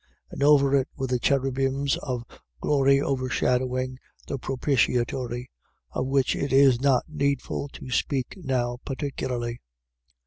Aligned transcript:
9:5. 0.31 0.31
And 0.31 0.43
over 0.43 0.75
it 0.75 0.87
were 0.97 1.05
the 1.05 1.19
cherubims 1.19 1.95
of 1.97 2.23
glory 2.59 2.99
overshadowing 2.99 3.99
the 4.25 4.39
propitiatory: 4.39 5.51
of 5.91 6.07
which 6.07 6.35
it 6.35 6.51
is 6.51 6.81
not 6.81 7.03
needful 7.07 7.67
to 7.69 7.91
speak 7.91 8.35
now 8.43 8.79
particularly. 8.83 9.61